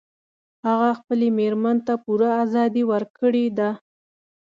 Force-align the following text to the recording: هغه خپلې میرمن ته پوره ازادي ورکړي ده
هغه 0.67 0.89
خپلې 0.99 1.27
میرمن 1.39 1.77
ته 1.87 1.93
پوره 2.03 2.29
ازادي 2.43 2.83
ورکړي 2.91 3.45
ده 3.57 3.69